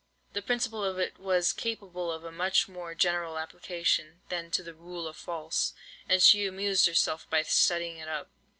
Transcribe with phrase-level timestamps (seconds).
[0.33, 4.73] The principle of it was capable of a much more general application than to the
[4.73, 5.75] "Rule of False,"
[6.09, 8.27] and she amused herself by studying it up.